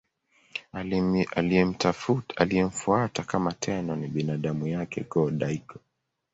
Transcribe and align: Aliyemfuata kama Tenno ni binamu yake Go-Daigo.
Aliyemfuata 2.35 3.23
kama 3.23 3.51
Tenno 3.53 3.95
ni 3.95 4.07
binamu 4.07 4.67
yake 4.67 5.03
Go-Daigo. 5.09 5.79